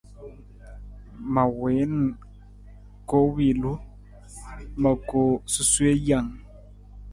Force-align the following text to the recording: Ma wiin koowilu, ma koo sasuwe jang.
Ma 1.33 1.43
wiin 1.59 1.93
koowilu, 3.09 3.71
ma 4.81 4.91
koo 5.07 5.31
sasuwe 5.53 5.93
jang. 6.07 6.31